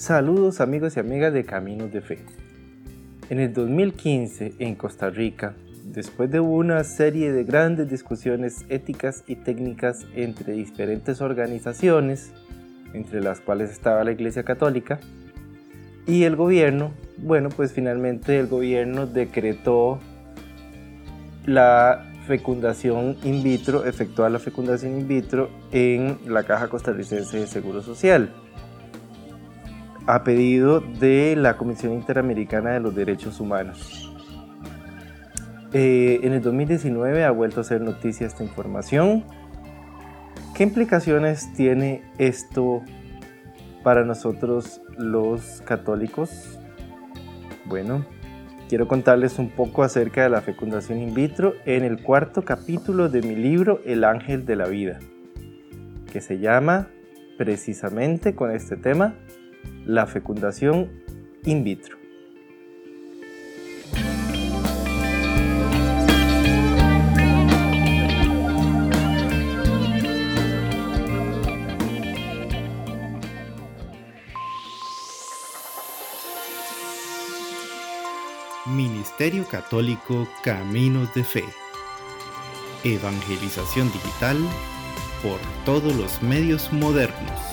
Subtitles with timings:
[0.00, 2.20] Saludos amigos y amigas de Caminos de Fe.
[3.28, 5.52] En el 2015 en Costa Rica,
[5.84, 12.32] después de una serie de grandes discusiones éticas y técnicas entre diferentes organizaciones,
[12.94, 15.00] entre las cuales estaba la Iglesia Católica,
[16.06, 20.00] y el gobierno, bueno, pues finalmente el gobierno decretó
[21.44, 27.82] la fecundación in vitro, efectuar la fecundación in vitro en la Caja Costarricense de Seguro
[27.82, 28.32] Social
[30.06, 34.12] a pedido de la Comisión Interamericana de los Derechos Humanos.
[35.72, 39.24] Eh, en el 2019 ha vuelto a ser noticia esta información.
[40.54, 42.82] ¿Qué implicaciones tiene esto
[43.84, 46.58] para nosotros los católicos?
[47.66, 48.04] Bueno,
[48.68, 53.22] quiero contarles un poco acerca de la fecundación in vitro en el cuarto capítulo de
[53.22, 54.98] mi libro El ángel de la vida,
[56.12, 56.88] que se llama
[57.38, 59.14] precisamente con este tema
[59.90, 60.88] la fecundación
[61.44, 61.98] in vitro.
[78.66, 81.44] Ministerio Católico Caminos de Fe.
[82.84, 84.36] Evangelización digital
[85.22, 87.49] por todos los medios modernos.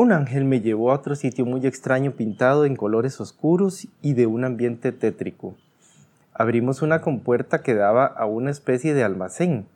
[0.00, 4.24] Un ángel me llevó a otro sitio muy extraño pintado en colores oscuros y de
[4.24, 5.56] un ambiente tétrico.
[6.32, 9.66] Abrimos una compuerta que daba a una especie de almacén,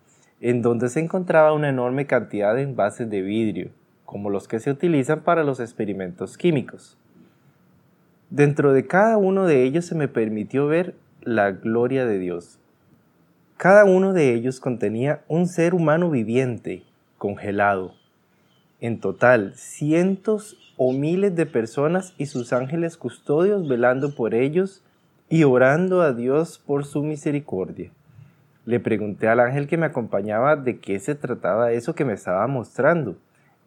[0.41, 3.69] en donde se encontraba una enorme cantidad de envases de vidrio,
[4.07, 6.97] como los que se utilizan para los experimentos químicos.
[8.31, 12.59] Dentro de cada uno de ellos se me permitió ver la gloria de Dios.
[13.59, 16.83] Cada uno de ellos contenía un ser humano viviente,
[17.19, 17.93] congelado,
[18.81, 24.83] en total, cientos o miles de personas y sus ángeles custodios velando por ellos
[25.29, 27.91] y orando a Dios por su misericordia.
[28.67, 32.47] Le pregunté al ángel que me acompañaba de qué se trataba eso que me estaba
[32.47, 33.17] mostrando,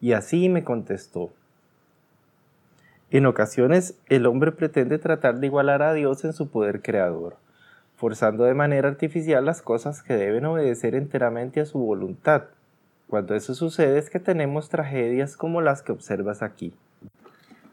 [0.00, 1.30] y así me contestó.
[3.10, 7.36] En ocasiones el hombre pretende tratar de igualar a Dios en su poder creador,
[7.96, 12.44] forzando de manera artificial las cosas que deben obedecer enteramente a su voluntad,
[13.08, 16.74] cuando eso sucede es que tenemos tragedias como las que observas aquí.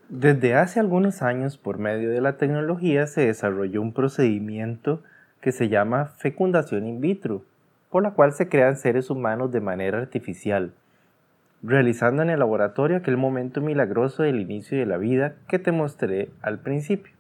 [0.08, 5.02] Desde hace algunos años, por medio de la tecnología, se desarrolló un procedimiento
[5.42, 7.44] que se llama fecundación in vitro,
[7.90, 10.74] por la cual se crean seres humanos de manera artificial,
[11.64, 16.30] realizando en el laboratorio aquel momento milagroso del inicio de la vida que te mostré
[16.42, 17.14] al principio.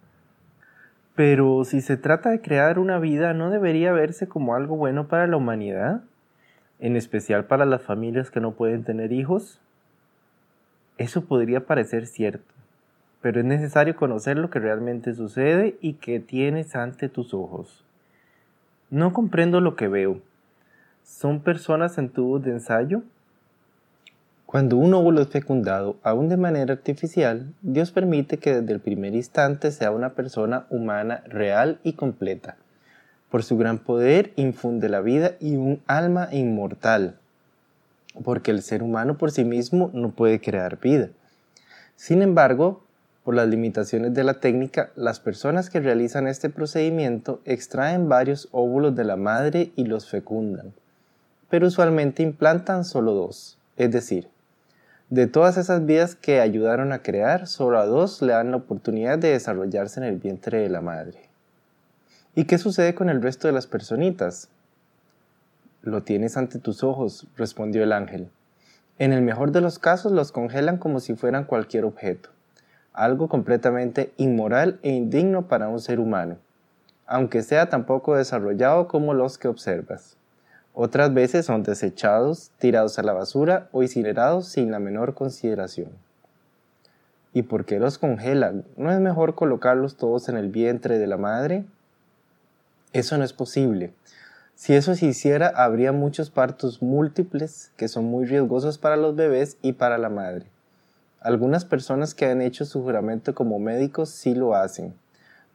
[1.16, 5.28] Pero si se trata de crear una vida, ¿no debería verse como algo bueno para
[5.28, 6.02] la humanidad?
[6.80, 9.60] En especial para las familias que no pueden tener hijos?
[10.98, 12.54] Eso podría parecer cierto,
[13.22, 17.84] pero es necesario conocer lo que realmente sucede y que tienes ante tus ojos.
[18.90, 20.22] No comprendo lo que veo.
[21.04, 23.04] ¿Son personas en tubos de ensayo?
[24.46, 29.14] Cuando un óvulo es fecundado, aún de manera artificial, Dios permite que desde el primer
[29.16, 32.56] instante sea una persona humana real y completa.
[33.36, 37.18] Por su gran poder infunde la vida y un alma inmortal,
[38.24, 41.10] porque el ser humano por sí mismo no puede crear vida.
[41.98, 42.82] Sin embargo,
[43.26, 48.96] por las limitaciones de la técnica, las personas que realizan este procedimiento extraen varios óvulos
[48.96, 50.72] de la madre y los fecundan,
[51.50, 54.30] pero usualmente implantan solo dos, es decir,
[55.10, 59.20] de todas esas vidas que ayudaron a crear, solo a dos le dan la oportunidad
[59.20, 61.35] de desarrollarse en el vientre de la madre.
[62.38, 64.50] ¿Y qué sucede con el resto de las personitas?
[65.82, 68.30] Lo tienes ante tus ojos, respondió el ángel.
[69.00, 72.30] En el mejor de los casos los congelan como si fueran cualquier objeto,
[72.92, 76.36] algo completamente inmoral e indigno para un ser humano,
[77.08, 80.18] aunque sea tan poco desarrollado como los que observas.
[80.74, 85.88] Otras veces son desechados, tirados a la basura o incinerados sin la menor consideración.
[87.32, 88.66] ¿Y por qué los congelan?
[88.76, 91.64] ¿No es mejor colocarlos todos en el vientre de la madre?
[92.96, 93.92] Eso no es posible.
[94.56, 99.58] Si eso se hiciera, habría muchos partos múltiples que son muy riesgosos para los bebés
[99.62, 100.46] y para la madre.
[101.20, 104.94] Algunas personas que han hecho su juramento como médicos sí lo hacen,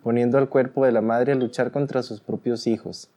[0.03, 3.09] poniendo al cuerpo de la madre a luchar contra sus propios hijos,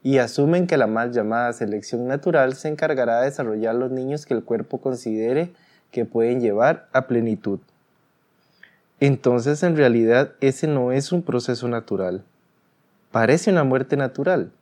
[0.00, 4.34] y asumen que la mal llamada selección natural se encargará de desarrollar los niños que
[4.34, 5.54] el cuerpo considere
[5.90, 7.58] que pueden llevar a plenitud.
[9.00, 12.22] Entonces en realidad ese no es un proceso natural,
[13.12, 14.52] Parece una muerte natural,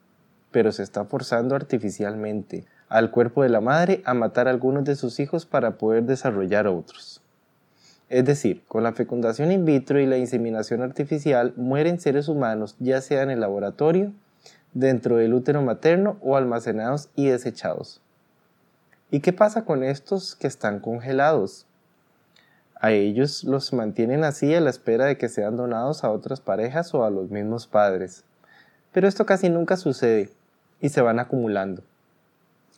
[0.50, 5.20] pero se está forzando artificialmente, al cuerpo de la madre a matar algunos de sus
[5.20, 7.22] hijos para poder desarrollar otros.
[8.08, 13.00] Es decir, con la fecundación in vitro y la inseminación artificial mueren seres humanos ya
[13.00, 14.12] sea en el laboratorio,
[14.74, 18.00] dentro del útero materno o almacenados y desechados.
[19.12, 21.66] ¿Y qué pasa con estos que están congelados?
[22.74, 26.92] A ellos los mantienen así a la espera de que sean donados a otras parejas
[26.94, 28.24] o a los mismos padres.
[28.92, 30.30] Pero esto casi nunca sucede
[30.80, 31.82] y se van acumulando.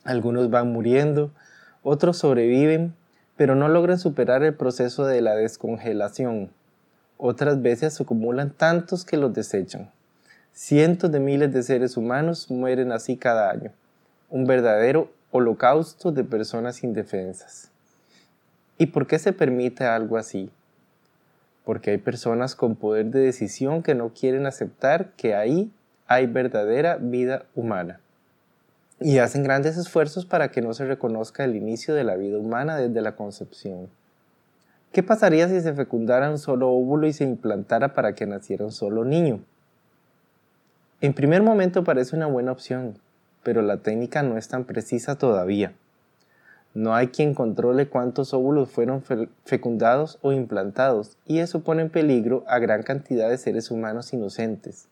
[0.03, 1.31] Algunos van muriendo,
[1.81, 2.93] otros sobreviven,
[3.35, 6.51] pero no logran superar el proceso de la descongelación.
[7.17, 9.89] Otras veces se acumulan tantos que los desechan.
[10.51, 13.71] Cientos de miles de seres humanos mueren así cada año.
[14.29, 17.71] Un verdadero holocausto de personas indefensas.
[18.77, 20.51] ¿Y por qué se permite algo así?
[21.65, 25.71] Porque hay personas con poder de decisión que no quieren aceptar que ahí
[26.07, 27.99] hay verdadera vida humana.
[28.99, 32.77] Y hacen grandes esfuerzos para que no se reconozca el inicio de la vida humana
[32.77, 33.89] desde la concepción.
[34.91, 38.71] ¿Qué pasaría si se fecundara un solo óvulo y se implantara para que naciera un
[38.71, 39.41] solo niño?
[41.01, 42.97] En primer momento parece una buena opción,
[43.41, 45.73] pero la técnica no es tan precisa todavía.
[46.75, 49.03] No hay quien controle cuántos óvulos fueron
[49.45, 54.87] fecundados o implantados, y eso pone en peligro a gran cantidad de seres humanos inocentes,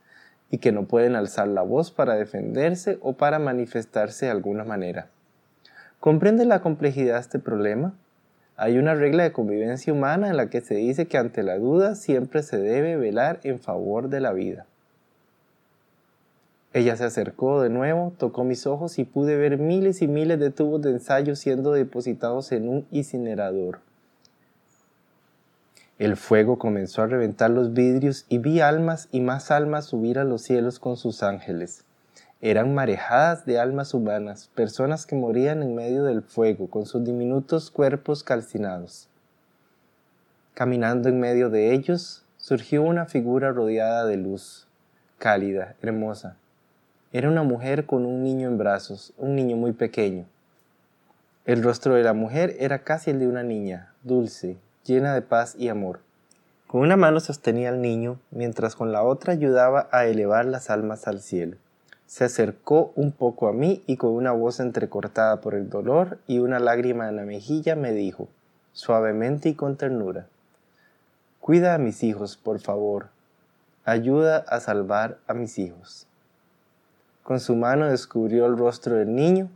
[0.51, 5.07] y que no pueden alzar la voz para defenderse o para manifestarse de alguna manera.
[6.01, 7.93] ¿Comprende la complejidad de este problema?
[8.57, 11.95] Hay una regla de convivencia humana en la que se dice que ante la duda
[11.95, 14.65] siempre se debe velar en favor de la vida.
[16.73, 20.51] Ella se acercó de nuevo, tocó mis ojos y pude ver miles y miles de
[20.51, 23.79] tubos de ensayo siendo depositados en un incinerador.
[25.99, 30.23] El fuego comenzó a reventar los vidrios y vi almas y más almas subir a
[30.23, 31.83] los cielos con sus ángeles.
[32.41, 37.69] Eran marejadas de almas humanas, personas que morían en medio del fuego con sus diminutos
[37.69, 39.07] cuerpos calcinados.
[40.55, 44.67] Caminando en medio de ellos, surgió una figura rodeada de luz,
[45.19, 46.35] cálida, hermosa,
[47.13, 50.25] era una mujer con un niño en brazos, un niño muy pequeño.
[51.45, 54.55] El rostro de la mujer era casi el de una niña, dulce,
[54.85, 55.99] llena de paz y amor.
[56.67, 61.07] Con una mano sostenía al niño, mientras con la otra ayudaba a elevar las almas
[61.07, 61.57] al cielo.
[62.07, 66.39] Se acercó un poco a mí y con una voz entrecortada por el dolor y
[66.39, 68.27] una lágrima en la mejilla me dijo,
[68.73, 70.27] suavemente y con ternura,
[71.41, 73.07] Cuida a mis hijos, por favor.
[73.83, 76.05] Ayuda a salvar a mis hijos.
[77.23, 79.49] Con su mano descubrió el rostro del niño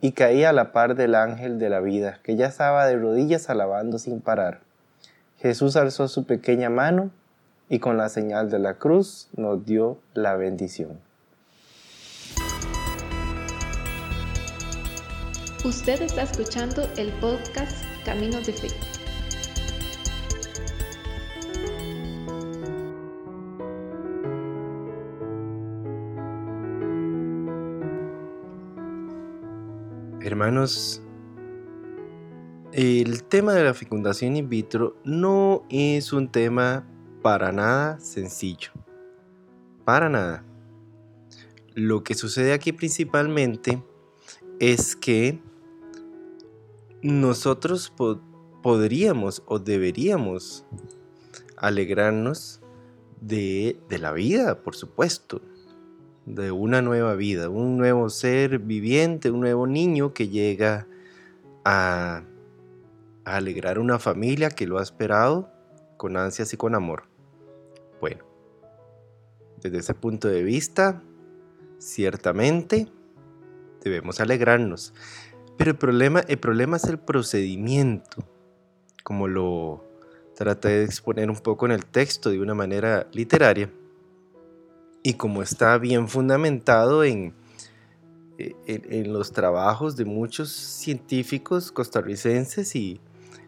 [0.00, 3.50] y caía a la par del ángel de la vida, que ya estaba de rodillas
[3.50, 4.60] alabando sin parar.
[5.38, 7.10] Jesús alzó su pequeña mano
[7.68, 10.98] y con la señal de la cruz nos dio la bendición.
[15.64, 18.99] Usted está escuchando el podcast Caminos de Fe.
[30.22, 31.00] Hermanos,
[32.72, 36.86] el tema de la fecundación in vitro no es un tema
[37.22, 38.70] para nada sencillo.
[39.86, 40.44] Para nada.
[41.74, 43.82] Lo que sucede aquí principalmente
[44.58, 45.40] es que
[47.00, 47.90] nosotros
[48.62, 50.66] podríamos o deberíamos
[51.56, 52.60] alegrarnos
[53.22, 55.40] de, la vida, por supuesto,
[56.26, 60.86] de una nueva vida, un nuevo ser viviente, un nuevo niño que llega
[61.64, 62.22] a,
[63.24, 65.50] alegrar una familia que lo ha esperado
[65.96, 67.04] con ansias y con amor.
[68.00, 68.24] Bueno,
[69.62, 71.02] desde ese punto de vista,
[71.78, 72.88] ciertamente
[73.84, 74.94] debemos alegrarnos.
[75.56, 78.26] Pero el problema, el problema es el procedimiento,
[79.04, 79.84] como lo
[80.34, 83.70] traté de exponer un poco en el texto de una manera literaria
[85.02, 87.34] y como está bien fundamentado e, en,
[88.66, 93.00] en, los trabajos de muchos científicos costarricenses y,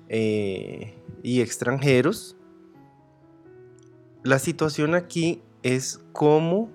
[0.09, 2.37] eh, y extranjeros,
[4.23, 6.71] la situación aquí es cómo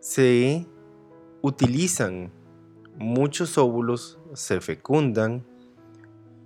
[0.00, 0.66] se
[1.42, 2.32] utilizan
[2.98, 5.44] muchos óvulos, se fecundan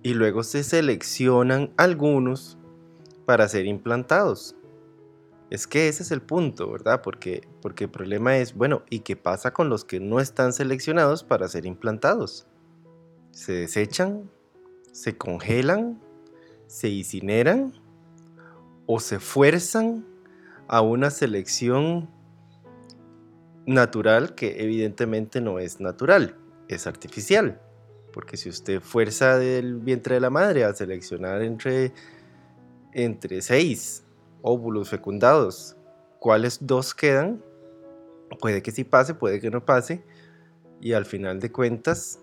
[0.03, 2.59] y luego se seleccionan algunos
[3.27, 4.57] para ser implantados.
[5.51, 7.03] Es que ese es el punto, ¿verdad?
[7.03, 11.23] Porque, porque el problema es, bueno, ¿y qué pasa con los que no están seleccionados
[11.23, 12.47] para ser implantados?
[13.31, 14.31] ¿Se desechan?
[14.93, 16.01] ¿Se congelan?
[16.67, 17.73] ¿Se incineran?
[18.87, 20.05] ¿O se fuerzan
[20.69, 22.09] a una selección
[23.67, 26.37] natural que evidentemente no es natural?
[26.69, 27.61] es artificial.
[28.13, 31.93] Porque si usted fuerza del vientre de la madre a seleccionar entre,
[32.93, 34.03] entre seis
[34.47, 35.77] óvulos fecundados,
[36.21, 37.43] ¿cuáles dos quedan?
[38.41, 40.05] Puede que sí pase, puede que no pase.
[40.81, 42.21] Y al final de cuentas,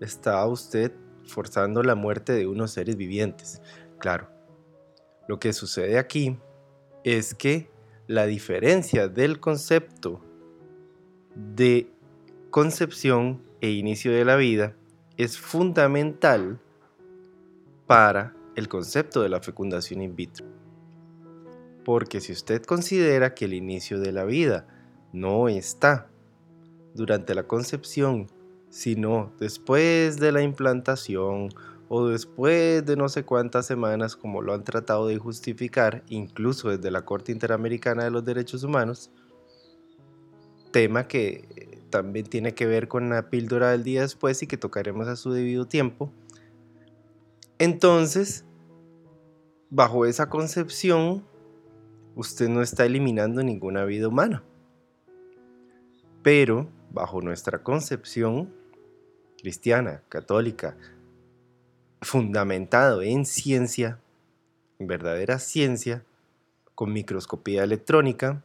[0.00, 0.92] está usted
[1.24, 3.62] forzando la muerte de unos seres vivientes.
[3.98, 4.28] Claro,
[5.28, 6.38] lo que sucede aquí
[7.04, 7.70] es que
[8.06, 10.20] la diferencia del concepto
[11.34, 11.90] de
[12.50, 14.76] concepción e inicio de la vida
[15.16, 16.60] es fundamental
[17.86, 20.61] para el concepto de la fecundación in vitro.
[21.84, 24.66] Porque si usted considera que el inicio de la vida
[25.12, 26.08] no está
[26.94, 28.28] durante la concepción,
[28.70, 31.50] sino después de la implantación
[31.88, 36.90] o después de no sé cuántas semanas, como lo han tratado de justificar, incluso desde
[36.90, 39.10] la Corte Interamericana de los Derechos Humanos,
[40.70, 45.06] tema que también tiene que ver con la píldora del día después y que tocaremos
[45.06, 46.10] a su debido tiempo.
[47.58, 48.46] Entonces,
[49.68, 51.24] bajo esa concepción,
[52.14, 54.42] usted no está eliminando ninguna vida humana.
[56.22, 58.52] Pero, bajo nuestra concepción
[59.38, 60.76] cristiana, católica,
[62.00, 63.98] fundamentado en ciencia,
[64.78, 66.04] en verdadera ciencia,
[66.74, 68.44] con microscopía electrónica,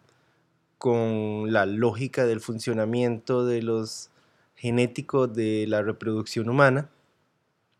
[0.78, 4.10] con la lógica del funcionamiento de los
[4.56, 6.90] genéticos de la reproducción humana,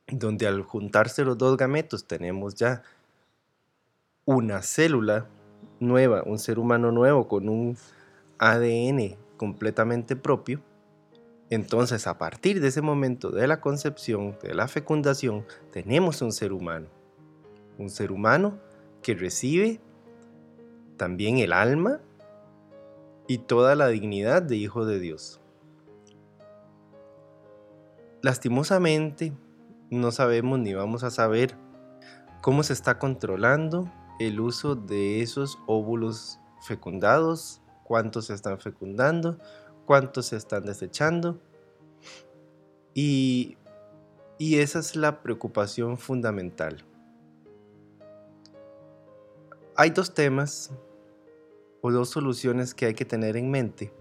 [0.08, 2.84] donde al juntarse los dos gametos tenemos ya
[4.26, 5.28] una célula
[5.80, 7.78] nueva, un ser humano nuevo con un
[8.40, 10.62] ADN completamente propio,
[11.50, 16.52] entonces, a partir de ese momento de la concepción, de la fecundación, tenemos un ser
[16.52, 16.88] humano.
[17.78, 18.60] Un ser humano
[19.02, 19.80] que recibe
[20.98, 22.02] también el alma
[23.28, 25.40] y toda la dignidad de hijo de Dios.
[28.22, 29.32] Lastimosamente,
[29.90, 31.56] no sabemos ni vamos a saber
[32.42, 39.38] cómo se está controlando el uso de esos óvulos fecundados, cuántos se están fecundando,
[39.86, 41.40] cuántos se están desechando.
[42.94, 43.58] Y,
[44.38, 46.84] y esa es la preocupación fundamental.
[49.76, 50.72] Hay dos temas
[51.82, 53.94] o dos soluciones que hay que tener en mente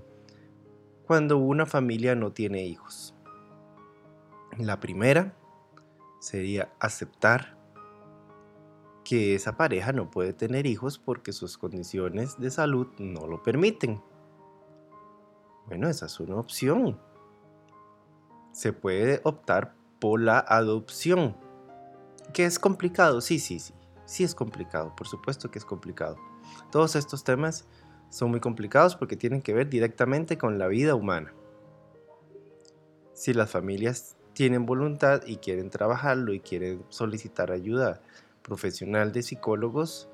[1.07, 3.15] cuando una familia no tiene hijos.
[4.59, 5.37] La primera
[6.19, 7.56] sería aceptar
[9.07, 14.03] que esa pareja no puede tener hijos porque sus condiciones de salud no lo permiten.
[15.67, 16.99] Bueno, esa es una opción.
[18.51, 21.37] Se puede optar por la adopción.
[22.35, 23.21] ¿Que es complicado?
[23.21, 23.75] Sí, sí, sí.
[24.07, 26.17] Sí es complicado, por supuesto que es complicado.
[26.73, 27.65] Todos estos temas
[28.11, 31.33] son muy complicados porque tienen que ver directamente con la vida humana.
[33.13, 38.03] Si las familias tienen voluntad y quieren trabajarlo y quieren solicitar ayuda
[38.47, 40.09] profesional de psicólogos,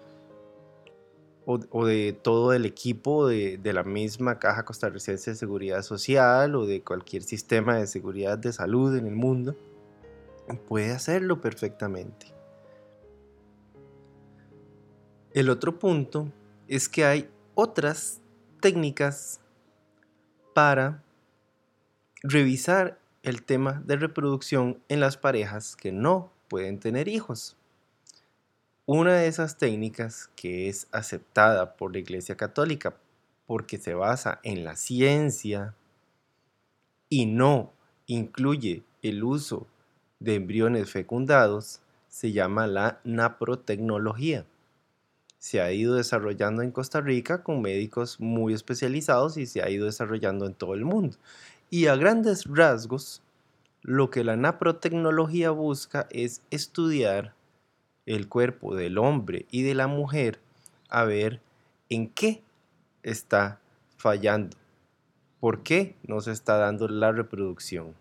[1.45, 6.67] o, de todo el equipo de, de, la misma Caja Costarricense de Seguridad Social o
[6.67, 9.57] de cualquier sistema de seguridad de salud en el mundo,
[10.69, 12.27] puede hacerlo perfectamente.
[15.33, 16.31] El otro punto
[16.69, 18.21] es que hay otras
[18.61, 19.41] técnicas
[20.55, 21.03] para
[22.23, 27.57] revisar el tema de reproducción en las parejas que no pueden tener hijos.
[28.87, 32.97] Una de esas técnicas que es aceptada por la Iglesia Católica
[33.47, 35.77] porque se basa en la ciencia
[37.09, 37.73] y no
[38.07, 39.69] incluye el uso
[40.19, 44.47] de embriones fecundados se llama la naprotecnología.
[45.39, 49.87] Se ha ido desarrollando en Costa Rica con médicos muy especializados y se ha ido
[49.87, 51.19] desarrollando en todo el mundo.
[51.71, 53.23] Y a grandes rasgos,
[53.81, 57.35] lo que la naprotecnología busca es estudiar
[58.07, 60.41] el cuerpo del hombre y de la mujer
[60.89, 61.41] a ver
[61.89, 62.43] en qué
[63.03, 63.61] está
[63.97, 64.57] fallando,
[65.41, 67.95] por qué no se está dando la reproducción.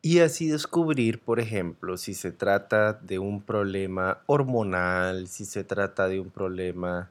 [0.00, 6.08] Y así descubrir, por ejemplo, si se trata de un problema hormonal, si se trata
[6.08, 7.10] de un problema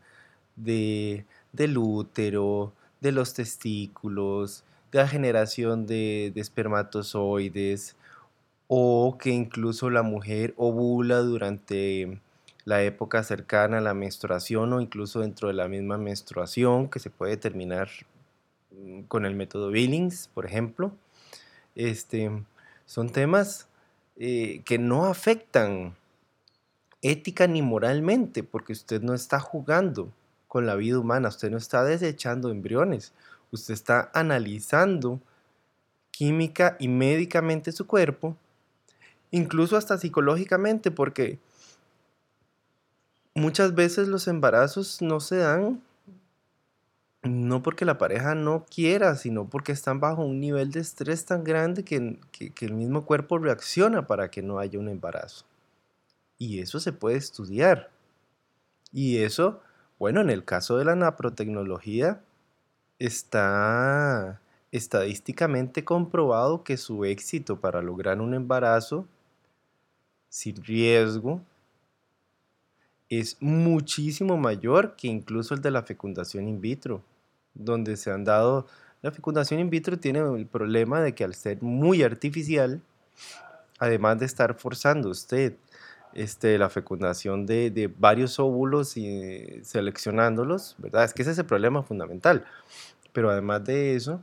[0.56, 7.96] de, del útero, de los testículos, de la generación de, de espermatozoides,
[8.68, 12.20] o que incluso la mujer ovula durante
[12.66, 17.10] la época cercana a la menstruación o incluso dentro de la misma menstruación que se
[17.10, 17.90] puede terminar
[18.72, 20.92] mm, con el método Billings, por ejemplo.
[21.76, 22.30] Este,
[22.86, 23.68] son temas
[24.18, 25.96] eh, que no afectan
[27.02, 30.12] ética ni moralmente, porque usted no está jugando
[30.48, 33.14] con la vida humana, usted no está desechando embriones,
[33.52, 35.22] usted está analizando
[36.12, 38.36] química y médicamente su cuerpo,
[39.32, 41.40] incluso hasta psicológicamente, porque
[43.34, 45.82] muchas veces los embarazos no se dan
[47.24, 51.44] no porque la pareja no quiera, sino porque están bajo un nivel de estrés tan
[51.44, 52.20] grande que,
[52.62, 55.46] el mismo cuerpo reacciona para que no haya un embarazo.
[56.38, 57.90] Y eso se puede estudiar.
[58.92, 59.62] Y eso,
[60.00, 62.22] bueno, en el caso de la naprotecnología,
[63.00, 64.42] está
[64.72, 69.08] estadísticamente comprobado que su éxito para lograr un embarazo
[70.30, 71.42] sin riesgo
[73.10, 77.04] es muchísimo mayor que incluso el de la fecundación in vitro,
[77.54, 78.68] donde se han dado,
[79.02, 82.82] la fecundación in vitro tiene el problema de que al ser muy artificial,
[83.80, 85.56] además de estar forzando usted
[86.14, 91.04] este, la fecundación de, varios óvulos y seleccionándolos, ¿verdad?
[91.04, 92.44] Es que ese es el problema fundamental.
[93.14, 94.22] Pero además de eso,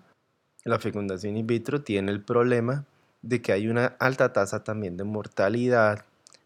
[0.65, 2.85] la fecundación in vitro tiene el problema
[3.25, 6.05] de que hay una alta tasa también de mortalidad,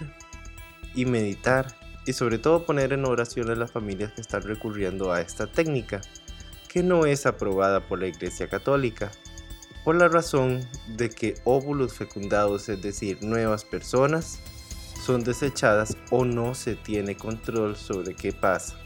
[0.94, 5.22] y meditar y sobre todo poner en oración a las familias que están recurriendo a
[5.22, 6.02] esta técnica,
[6.70, 9.12] que no es aprobada por la Iglesia Católica,
[9.84, 14.40] por la razón de que óvulos fecundados, es decir, nuevas personas,
[15.04, 18.83] son desechadas o no se tiene control sobre qué pasa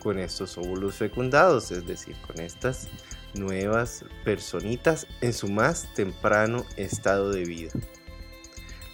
[0.00, 2.88] con estos óvulos fecundados, es decir, con estas
[3.34, 7.70] nuevas personitas en su más temprano estado de vida.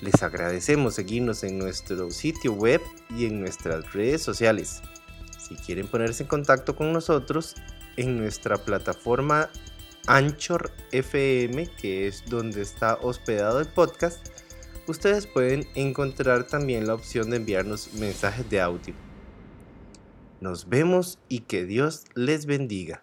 [0.02, 4.82] Les agradecemos seguirnos en nuestro sitio web y en nuestras redes sociales.
[5.38, 7.54] Si quieren ponerse en contacto con nosotros
[7.96, 9.48] en nuestra plataforma
[10.06, 14.26] Anchor FM, que es donde está hospedado el podcast,
[14.86, 18.94] ustedes pueden encontrar también la opción de enviarnos mensajes de audio.
[20.40, 23.02] Nos vemos y que Dios les bendiga.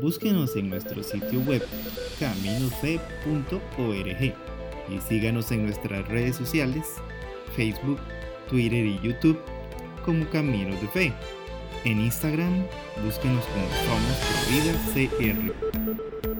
[0.00, 1.62] Búsquenos en nuestro sitio web
[2.20, 3.54] caminofe.org
[4.88, 6.86] y síganos en nuestras redes sociales,
[7.56, 7.98] Facebook,
[8.48, 9.38] Twitter y YouTube
[10.04, 11.12] como Caminos de Fe.
[11.84, 12.66] En Instagram,
[13.04, 14.18] búsquenos como Somos
[14.50, 16.33] Vida CR.